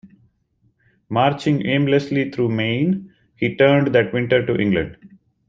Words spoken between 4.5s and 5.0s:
England.